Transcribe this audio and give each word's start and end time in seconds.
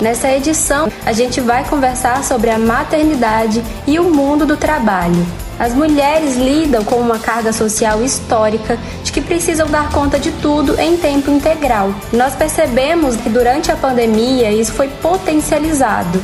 Nessa 0.00 0.30
edição, 0.30 0.90
a 1.04 1.12
gente 1.12 1.42
vai 1.42 1.62
conversar 1.68 2.24
sobre 2.24 2.48
a 2.48 2.58
maternidade 2.58 3.62
e 3.86 3.98
o 3.98 4.04
mundo 4.04 4.46
do 4.46 4.56
trabalho. 4.56 5.26
As 5.58 5.74
mulheres 5.74 6.36
lidam 6.36 6.82
com 6.82 6.96
uma 6.96 7.18
carga 7.18 7.52
social 7.52 8.02
histórica 8.02 8.78
de 9.04 9.12
que 9.12 9.20
precisam 9.20 9.68
dar 9.68 9.90
conta 9.90 10.18
de 10.18 10.32
tudo 10.32 10.80
em 10.80 10.96
tempo 10.96 11.30
integral. 11.30 11.94
Nós 12.14 12.34
percebemos 12.34 13.14
que 13.16 13.28
durante 13.28 13.70
a 13.70 13.76
pandemia 13.76 14.50
isso 14.50 14.72
foi 14.72 14.88
potencializado. 14.88 16.18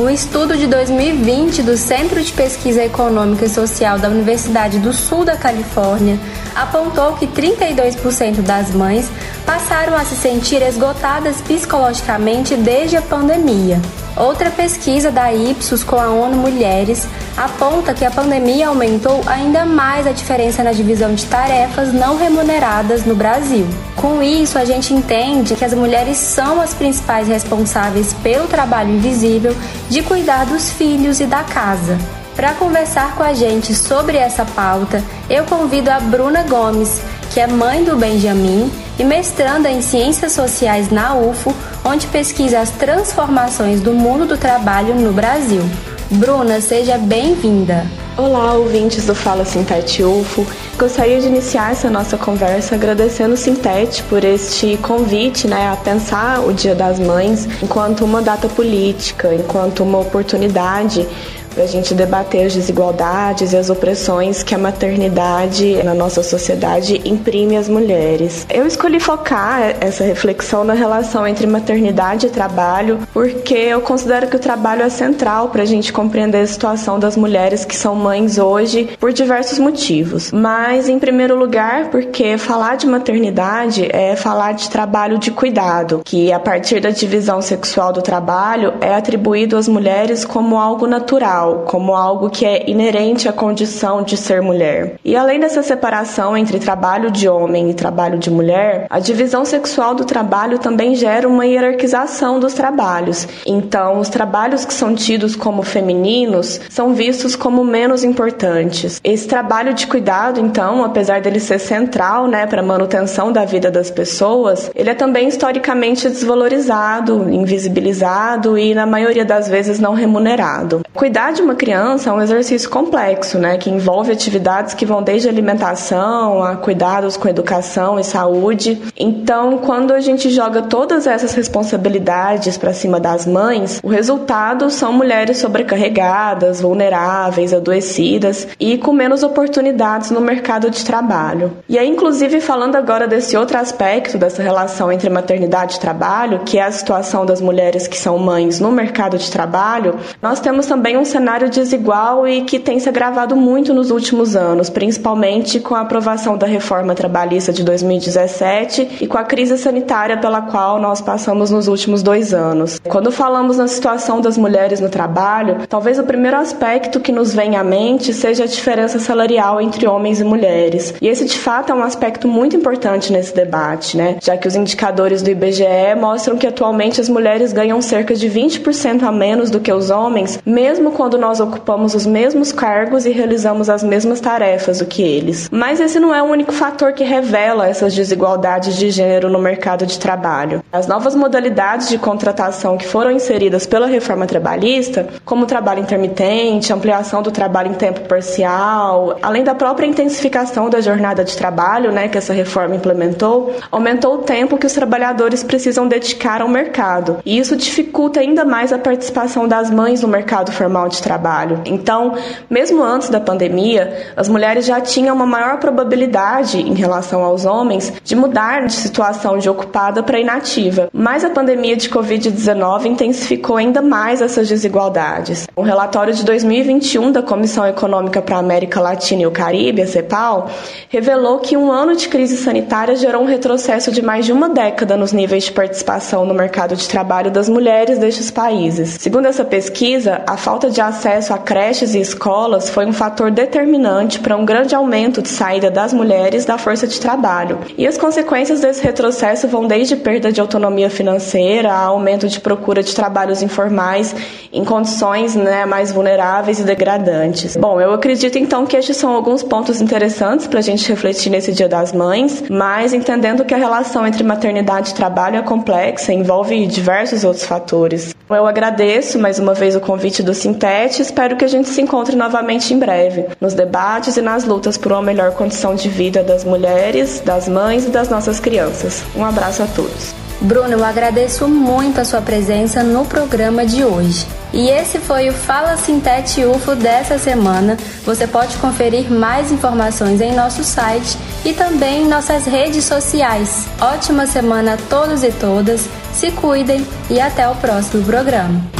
Um 0.00 0.08
estudo 0.08 0.56
de 0.56 0.66
2020 0.66 1.62
do 1.62 1.76
Centro 1.76 2.24
de 2.24 2.32
Pesquisa 2.32 2.82
Econômica 2.82 3.44
e 3.44 3.50
Social 3.50 3.98
da 3.98 4.08
Universidade 4.08 4.78
do 4.78 4.94
Sul 4.94 5.26
da 5.26 5.36
Califórnia 5.36 6.18
apontou 6.54 7.12
que 7.16 7.26
32% 7.26 8.40
das 8.40 8.70
mães 8.70 9.10
passaram 9.44 9.94
a 9.94 10.02
se 10.02 10.16
sentir 10.16 10.62
esgotadas 10.62 11.42
psicologicamente 11.42 12.56
desde 12.56 12.96
a 12.96 13.02
pandemia. 13.02 13.78
Outra 14.20 14.50
pesquisa 14.50 15.10
da 15.10 15.32
Ipsos 15.32 15.82
com 15.82 15.98
a 15.98 16.10
ONU 16.10 16.36
Mulheres 16.36 17.08
aponta 17.38 17.94
que 17.94 18.04
a 18.04 18.10
pandemia 18.10 18.68
aumentou 18.68 19.22
ainda 19.24 19.64
mais 19.64 20.06
a 20.06 20.12
diferença 20.12 20.62
na 20.62 20.72
divisão 20.72 21.14
de 21.14 21.24
tarefas 21.24 21.90
não 21.90 22.18
remuneradas 22.18 23.06
no 23.06 23.16
Brasil. 23.16 23.66
Com 23.96 24.22
isso, 24.22 24.58
a 24.58 24.64
gente 24.66 24.92
entende 24.92 25.56
que 25.56 25.64
as 25.64 25.72
mulheres 25.72 26.18
são 26.18 26.60
as 26.60 26.74
principais 26.74 27.28
responsáveis 27.28 28.12
pelo 28.22 28.46
trabalho 28.46 28.90
invisível 28.90 29.56
de 29.88 30.02
cuidar 30.02 30.44
dos 30.44 30.70
filhos 30.70 31.18
e 31.18 31.24
da 31.24 31.42
casa. 31.42 31.96
Para 32.36 32.52
conversar 32.52 33.14
com 33.14 33.22
a 33.22 33.32
gente 33.32 33.74
sobre 33.74 34.18
essa 34.18 34.44
pauta, 34.44 35.02
eu 35.30 35.44
convido 35.44 35.90
a 35.90 35.98
Bruna 35.98 36.42
Gomes, 36.42 37.00
que 37.32 37.40
é 37.40 37.46
mãe 37.46 37.84
do 37.84 37.96
Benjamin 37.96 38.70
e 38.98 39.04
mestranda 39.04 39.70
em 39.70 39.80
Ciências 39.80 40.32
Sociais 40.32 40.90
na 40.90 41.14
UFO, 41.14 41.54
onde 41.90 42.06
pesquisa 42.06 42.60
as 42.60 42.70
transformações 42.70 43.80
do 43.80 43.92
mundo 43.92 44.24
do 44.24 44.38
trabalho 44.38 44.94
no 44.94 45.12
Brasil. 45.12 45.60
Bruna, 46.08 46.60
seja 46.60 46.96
bem-vinda. 46.96 47.84
Olá, 48.16 48.54
ouvintes 48.54 49.06
do 49.06 49.14
Fala 49.14 49.44
Sintete 49.44 50.04
UFO. 50.04 50.46
Gostaria 50.78 51.20
de 51.20 51.26
iniciar 51.26 51.72
essa 51.72 51.90
nossa 51.90 52.16
conversa 52.16 52.76
agradecendo 52.76 53.34
o 53.34 53.36
Sintete 53.36 54.04
por 54.04 54.22
este 54.22 54.76
convite 54.76 55.48
né, 55.48 55.68
a 55.68 55.74
pensar 55.74 56.46
o 56.46 56.52
Dia 56.52 56.76
das 56.76 57.00
Mães 57.00 57.48
enquanto 57.60 58.04
uma 58.04 58.22
data 58.22 58.48
política, 58.48 59.34
enquanto 59.34 59.82
uma 59.82 59.98
oportunidade 59.98 61.04
para 61.54 61.64
a 61.64 61.66
gente 61.66 61.94
debater 61.94 62.46
as 62.46 62.54
desigualdades 62.54 63.52
e 63.52 63.56
as 63.56 63.70
opressões 63.70 64.42
que 64.42 64.54
a 64.54 64.58
maternidade 64.58 65.82
na 65.82 65.94
nossa 65.94 66.22
sociedade 66.22 67.00
imprime 67.04 67.56
às 67.56 67.68
mulheres. 67.68 68.46
Eu 68.48 68.66
escolhi 68.66 69.00
focar 69.00 69.76
essa 69.80 70.04
reflexão 70.04 70.64
na 70.64 70.74
relação 70.74 71.26
entre 71.26 71.46
maternidade 71.46 72.26
e 72.26 72.30
trabalho, 72.30 73.00
porque 73.12 73.54
eu 73.54 73.80
considero 73.80 74.28
que 74.28 74.36
o 74.36 74.40
trabalho 74.40 74.82
é 74.82 74.88
central 74.88 75.48
para 75.48 75.62
a 75.62 75.66
gente 75.66 75.92
compreender 75.92 76.42
a 76.42 76.46
situação 76.46 76.98
das 76.98 77.16
mulheres 77.16 77.64
que 77.64 77.76
são 77.76 77.94
mães 77.94 78.38
hoje 78.38 78.90
por 78.98 79.12
diversos 79.12 79.58
motivos. 79.58 80.30
Mas, 80.32 80.88
em 80.88 80.98
primeiro 80.98 81.36
lugar, 81.36 81.90
porque 81.90 82.38
falar 82.38 82.76
de 82.76 82.86
maternidade 82.86 83.88
é 83.90 84.14
falar 84.14 84.52
de 84.52 84.70
trabalho 84.70 85.18
de 85.18 85.30
cuidado, 85.30 86.02
que 86.04 86.32
a 86.32 86.38
partir 86.38 86.80
da 86.80 86.90
divisão 86.90 87.42
sexual 87.42 87.92
do 87.92 88.02
trabalho 88.02 88.74
é 88.80 88.94
atribuído 88.94 89.56
às 89.56 89.68
mulheres 89.68 90.24
como 90.24 90.58
algo 90.58 90.86
natural 90.86 91.39
como 91.66 91.94
algo 91.94 92.30
que 92.30 92.44
é 92.44 92.68
inerente 92.70 93.28
à 93.28 93.32
condição 93.32 94.02
de 94.02 94.16
ser 94.16 94.42
mulher. 94.42 94.96
E 95.04 95.16
além 95.16 95.40
dessa 95.40 95.62
separação 95.62 96.36
entre 96.36 96.58
trabalho 96.58 97.10
de 97.10 97.28
homem 97.28 97.70
e 97.70 97.74
trabalho 97.74 98.18
de 98.18 98.30
mulher, 98.30 98.86
a 98.88 98.98
divisão 98.98 99.44
sexual 99.44 99.94
do 99.94 100.04
trabalho 100.04 100.58
também 100.58 100.94
gera 100.94 101.28
uma 101.28 101.46
hierarquização 101.46 102.38
dos 102.38 102.54
trabalhos. 102.54 103.26
Então, 103.46 103.98
os 103.98 104.08
trabalhos 104.08 104.64
que 104.64 104.74
são 104.74 104.94
tidos 104.94 105.36
como 105.36 105.62
femininos 105.62 106.60
são 106.68 106.94
vistos 106.94 107.36
como 107.36 107.64
menos 107.64 108.04
importantes. 108.04 109.00
Esse 109.02 109.26
trabalho 109.26 109.74
de 109.74 109.86
cuidado, 109.86 110.40
então, 110.40 110.84
apesar 110.84 111.20
dele 111.20 111.40
ser 111.40 111.58
central, 111.58 112.26
né, 112.26 112.46
para 112.46 112.60
a 112.60 112.64
manutenção 112.64 113.32
da 113.32 113.44
vida 113.44 113.70
das 113.70 113.90
pessoas, 113.90 114.70
ele 114.74 114.90
é 114.90 114.94
também 114.94 115.28
historicamente 115.28 116.08
desvalorizado, 116.08 117.30
invisibilizado 117.30 118.58
e 118.58 118.74
na 118.74 118.86
maioria 118.86 119.24
das 119.24 119.48
vezes 119.48 119.78
não 119.78 119.94
remunerado. 119.94 120.80
Cuidar 120.94 121.29
Cuidar 121.30 121.42
de 121.42 121.42
uma 121.42 121.54
criança 121.54 122.10
é 122.10 122.12
um 122.12 122.20
exercício 122.20 122.68
complexo, 122.68 123.38
né, 123.38 123.56
que 123.56 123.70
envolve 123.70 124.10
atividades 124.10 124.74
que 124.74 124.84
vão 124.84 125.00
desde 125.00 125.28
alimentação 125.28 126.42
a 126.42 126.56
cuidados 126.56 127.16
com 127.16 127.28
educação 127.28 128.00
e 128.00 128.04
saúde. 128.04 128.80
Então, 128.98 129.58
quando 129.58 129.92
a 129.92 130.00
gente 130.00 130.28
joga 130.28 130.62
todas 130.62 131.06
essas 131.06 131.32
responsabilidades 131.34 132.58
para 132.58 132.72
cima 132.72 132.98
das 132.98 133.26
mães, 133.26 133.78
o 133.82 133.88
resultado 133.88 134.70
são 134.70 134.92
mulheres 134.92 135.38
sobrecarregadas, 135.38 136.60
vulneráveis, 136.60 137.54
adoecidas 137.54 138.48
e 138.58 138.76
com 138.76 138.92
menos 138.92 139.22
oportunidades 139.22 140.10
no 140.10 140.20
mercado 140.20 140.68
de 140.68 140.84
trabalho. 140.84 141.58
E 141.68 141.78
aí, 141.78 141.88
inclusive, 141.88 142.40
falando 142.40 142.74
agora 142.74 143.06
desse 143.06 143.36
outro 143.36 143.56
aspecto 143.56 144.18
dessa 144.18 144.42
relação 144.42 144.90
entre 144.90 145.08
maternidade 145.08 145.76
e 145.76 145.80
trabalho, 145.80 146.40
que 146.40 146.58
é 146.58 146.64
a 146.64 146.72
situação 146.72 147.24
das 147.24 147.40
mulheres 147.40 147.86
que 147.86 147.96
são 147.96 148.18
mães 148.18 148.58
no 148.58 148.72
mercado 148.72 149.16
de 149.16 149.30
trabalho, 149.30 149.96
nós 150.20 150.40
temos 150.40 150.66
também 150.66 150.96
um 150.96 151.04
cenário 151.04 151.19
desigual 151.48 152.26
e 152.26 152.42
que 152.42 152.58
tem 152.58 152.78
se 152.78 152.88
agravado 152.88 153.36
muito 153.36 153.72
nos 153.74 153.90
últimos 153.90 154.34
anos, 154.34 154.70
principalmente 154.70 155.60
com 155.60 155.74
a 155.74 155.80
aprovação 155.80 156.36
da 156.36 156.46
reforma 156.46 156.94
trabalhista 156.94 157.52
de 157.52 157.62
2017 157.62 158.98
e 159.00 159.06
com 159.06 159.18
a 159.18 159.24
crise 159.24 159.56
sanitária 159.58 160.16
pela 160.16 160.42
qual 160.42 160.80
nós 160.80 161.00
passamos 161.00 161.50
nos 161.50 161.68
últimos 161.68 162.02
dois 162.02 162.32
anos. 162.32 162.80
Quando 162.88 163.10
falamos 163.12 163.56
na 163.56 163.68
situação 163.68 164.20
das 164.20 164.38
mulheres 164.38 164.80
no 164.80 164.88
trabalho, 164.88 165.58
talvez 165.68 165.98
o 165.98 166.04
primeiro 166.04 166.36
aspecto 166.36 167.00
que 167.00 167.12
nos 167.12 167.34
vem 167.34 167.56
à 167.56 167.64
mente 167.64 168.12
seja 168.12 168.44
a 168.44 168.46
diferença 168.46 168.98
salarial 168.98 169.60
entre 169.60 169.86
homens 169.86 170.20
e 170.20 170.24
mulheres. 170.24 170.94
E 171.00 171.08
esse, 171.08 171.24
de 171.24 171.38
fato, 171.38 171.72
é 171.72 171.74
um 171.74 171.82
aspecto 171.82 172.26
muito 172.26 172.56
importante 172.56 173.12
nesse 173.12 173.34
debate, 173.34 173.96
né? 173.96 174.16
Já 174.20 174.36
que 174.36 174.48
os 174.48 174.56
indicadores 174.56 175.22
do 175.22 175.30
IBGE 175.30 175.94
mostram 175.98 176.36
que 176.36 176.46
atualmente 176.46 177.00
as 177.00 177.08
mulheres 177.08 177.52
ganham 177.52 177.80
cerca 177.82 178.14
de 178.14 178.28
20% 178.28 179.02
a 179.02 179.12
menos 179.12 179.50
do 179.50 179.60
que 179.60 179.72
os 179.72 179.90
homens, 179.90 180.38
mesmo 180.44 180.92
quando 180.92 181.09
quando 181.10 181.22
nós 181.22 181.40
ocupamos 181.40 181.92
os 181.96 182.06
mesmos 182.06 182.52
cargos 182.52 183.04
e 183.04 183.10
realizamos 183.10 183.68
as 183.68 183.82
mesmas 183.82 184.20
tarefas 184.20 184.78
do 184.78 184.86
que 184.86 185.02
eles. 185.02 185.48
Mas 185.50 185.80
esse 185.80 185.98
não 185.98 186.14
é 186.14 186.22
o 186.22 186.26
único 186.26 186.52
fator 186.52 186.92
que 186.92 187.02
revela 187.02 187.66
essas 187.66 187.92
desigualdades 187.96 188.76
de 188.76 188.90
gênero 188.90 189.28
no 189.28 189.40
mercado 189.40 189.84
de 189.84 189.98
trabalho. 189.98 190.62
As 190.72 190.86
novas 190.86 191.16
modalidades 191.16 191.88
de 191.88 191.98
contratação 191.98 192.76
que 192.76 192.86
foram 192.86 193.10
inseridas 193.10 193.66
pela 193.66 193.88
reforma 193.88 194.24
trabalhista, 194.24 195.08
como 195.24 195.46
trabalho 195.46 195.80
intermitente, 195.80 196.72
ampliação 196.72 197.22
do 197.22 197.32
trabalho 197.32 197.72
em 197.72 197.74
tempo 197.74 198.02
parcial, 198.02 199.18
além 199.20 199.42
da 199.42 199.52
própria 199.52 199.88
intensificação 199.88 200.70
da 200.70 200.80
jornada 200.80 201.24
de 201.24 201.36
trabalho, 201.36 201.90
né, 201.90 202.06
que 202.06 202.18
essa 202.18 202.32
reforma 202.32 202.76
implementou, 202.76 203.52
aumentou 203.72 204.14
o 204.14 204.18
tempo 204.18 204.56
que 204.56 204.66
os 204.66 204.72
trabalhadores 204.72 205.42
precisam 205.42 205.88
dedicar 205.88 206.40
ao 206.40 206.48
mercado. 206.48 207.18
E 207.26 207.36
isso 207.36 207.56
dificulta 207.56 208.20
ainda 208.20 208.44
mais 208.44 208.72
a 208.72 208.78
participação 208.78 209.48
das 209.48 209.72
mães 209.72 210.02
no 210.02 210.08
mercado 210.08 210.52
formal 210.52 210.88
de 210.88 210.99
trabalho. 211.00 211.62
Então, 211.64 212.14
mesmo 212.48 212.82
antes 212.82 213.08
da 213.08 213.18
pandemia, 213.18 214.12
as 214.16 214.28
mulheres 214.28 214.66
já 214.66 214.80
tinham 214.80 215.16
uma 215.16 215.26
maior 215.26 215.58
probabilidade 215.58 216.60
em 216.60 216.74
relação 216.74 217.24
aos 217.24 217.44
homens 217.44 217.92
de 218.04 218.14
mudar 218.14 218.66
de 218.66 218.72
situação 218.72 219.38
de 219.38 219.48
ocupada 219.48 220.02
para 220.02 220.20
inativa. 220.20 220.88
Mas 220.92 221.24
a 221.24 221.30
pandemia 221.30 221.76
de 221.76 221.88
Covid-19 221.88 222.86
intensificou 222.86 223.56
ainda 223.56 223.80
mais 223.80 224.20
essas 224.20 224.48
desigualdades. 224.48 225.46
Um 225.56 225.62
relatório 225.62 226.12
de 226.12 226.24
2021 226.24 227.10
da 227.10 227.22
Comissão 227.22 227.66
Econômica 227.66 228.20
para 228.20 228.36
a 228.36 228.40
América 228.40 228.80
Latina 228.80 229.22
e 229.22 229.26
o 229.26 229.30
Caribe, 229.30 229.82
a 229.82 229.86
Ambiental 230.20 230.50
revelou 230.88 231.38
que 231.38 231.56
um 231.56 231.70
ano 231.70 231.96
de 231.96 232.08
crise 232.08 232.36
sanitária 232.36 232.96
gerou 232.96 233.22
um 233.22 233.26
retrocesso 233.26 233.92
de 233.92 234.02
mais 234.02 234.26
de 234.26 234.32
uma 234.32 234.48
década 234.48 234.96
nos 234.96 235.12
níveis 235.12 235.44
de 235.44 235.52
participação 235.52 236.26
no 236.26 236.34
mercado 236.34 236.76
de 236.76 236.88
trabalho 236.88 237.30
das 237.30 237.48
mulheres 237.48 237.98
destes 237.98 238.30
países. 238.30 238.96
Segundo 239.00 239.26
essa 239.26 239.44
pesquisa, 239.44 240.22
a 240.26 240.36
falta 240.36 240.68
de 240.70 240.80
acesso 240.90 241.32
a 241.32 241.38
creches 241.38 241.94
e 241.94 242.00
escolas 242.00 242.68
foi 242.68 242.84
um 242.84 242.92
fator 242.92 243.30
determinante 243.30 244.20
para 244.20 244.36
um 244.36 244.44
grande 244.44 244.74
aumento 244.74 245.22
de 245.22 245.28
saída 245.28 245.70
das 245.70 245.92
mulheres 245.92 246.44
da 246.44 246.58
força 246.58 246.86
de 246.86 247.00
trabalho. 247.00 247.58
E 247.78 247.86
as 247.86 247.96
consequências 247.96 248.60
desse 248.60 248.82
retrocesso 248.82 249.48
vão 249.48 249.66
desde 249.66 249.96
perda 249.96 250.30
de 250.30 250.40
autonomia 250.40 250.90
financeira 250.90 251.72
a 251.72 251.84
aumento 251.84 252.28
de 252.28 252.40
procura 252.40 252.82
de 252.82 252.94
trabalhos 252.94 253.42
informais 253.42 254.14
em 254.52 254.64
condições 254.64 255.34
né, 255.34 255.64
mais 255.64 255.92
vulneráveis 255.92 256.58
e 256.58 256.64
degradantes. 256.64 257.56
Bom, 257.56 257.80
eu 257.80 257.92
acredito 257.92 258.36
então 258.36 258.66
que 258.66 258.76
estes 258.76 258.96
são 258.96 259.14
alguns 259.14 259.42
pontos 259.42 259.80
interessantes 259.80 260.46
para 260.46 260.58
a 260.58 260.62
gente 260.62 260.88
refletir 260.88 261.30
nesse 261.30 261.52
Dia 261.52 261.68
das 261.68 261.92
Mães, 261.92 262.44
mas 262.50 262.92
entendendo 262.92 263.44
que 263.44 263.54
a 263.54 263.58
relação 263.58 264.06
entre 264.06 264.22
maternidade 264.22 264.90
e 264.90 264.94
trabalho 264.94 265.36
é 265.36 265.42
complexa, 265.42 266.12
envolve 266.12 266.66
diversos 266.66 267.24
outros 267.24 267.44
fatores. 267.44 268.14
Eu 268.28 268.46
agradeço 268.46 269.18
mais 269.18 269.38
uma 269.38 269.54
vez 269.54 269.74
o 269.74 269.80
convite 269.80 270.22
do 270.22 270.32
Sintete 270.80 270.98
e 270.98 271.02
espero 271.02 271.36
que 271.36 271.44
a 271.44 271.48
gente 271.48 271.68
se 271.68 271.80
encontre 271.82 272.16
novamente 272.16 272.72
em 272.72 272.78
breve, 272.78 273.26
nos 273.38 273.52
debates 273.52 274.16
e 274.16 274.22
nas 274.22 274.44
lutas 274.44 274.78
por 274.78 274.92
uma 274.92 275.02
melhor 275.02 275.32
condição 275.32 275.74
de 275.74 275.88
vida 275.90 276.22
das 276.22 276.42
mulheres, 276.42 277.20
das 277.20 277.48
mães 277.48 277.84
e 277.84 277.90
das 277.90 278.08
nossas 278.08 278.40
crianças. 278.40 279.02
Um 279.14 279.24
abraço 279.24 279.62
a 279.62 279.66
todos. 279.66 280.14
Bruno, 280.40 280.72
eu 280.72 280.82
agradeço 280.82 281.46
muito 281.46 282.00
a 282.00 282.04
sua 282.04 282.22
presença 282.22 282.82
no 282.82 283.04
programa 283.04 283.66
de 283.66 283.84
hoje. 283.84 284.26
E 284.54 284.70
esse 284.70 284.98
foi 284.98 285.28
o 285.28 285.34
Fala 285.34 285.76
Sintete 285.76 286.46
UFO 286.46 286.74
dessa 286.74 287.18
semana. 287.18 287.76
Você 288.06 288.26
pode 288.26 288.56
conferir 288.56 289.10
mais 289.10 289.52
informações 289.52 290.22
em 290.22 290.32
nosso 290.32 290.64
site 290.64 291.18
e 291.44 291.52
também 291.52 292.04
em 292.04 292.08
nossas 292.08 292.46
redes 292.46 292.86
sociais. 292.86 293.66
Ótima 293.78 294.26
semana 294.26 294.74
a 294.74 294.76
todos 294.88 295.22
e 295.22 295.30
todas, 295.30 295.86
se 296.14 296.30
cuidem 296.30 296.86
e 297.10 297.20
até 297.20 297.46
o 297.46 297.54
próximo 297.56 298.02
programa. 298.02 298.79